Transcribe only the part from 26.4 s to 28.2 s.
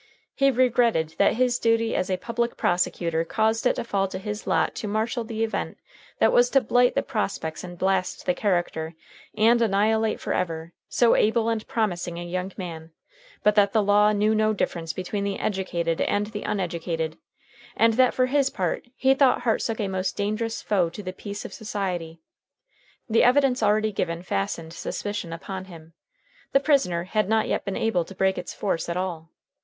The prisoner had not yet been able to